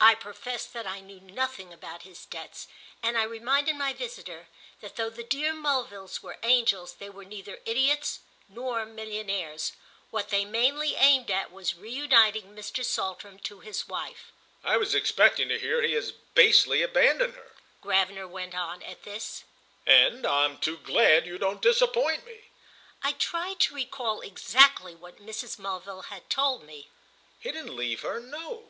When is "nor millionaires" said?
8.48-9.72